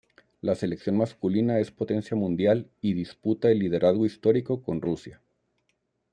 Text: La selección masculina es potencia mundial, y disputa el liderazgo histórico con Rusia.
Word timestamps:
La 0.41 0.55
selección 0.55 0.97
masculina 0.97 1.59
es 1.59 1.69
potencia 1.69 2.17
mundial, 2.17 2.71
y 2.81 2.95
disputa 2.95 3.51
el 3.51 3.59
liderazgo 3.59 4.07
histórico 4.07 4.63
con 4.63 4.81
Rusia. 4.81 5.21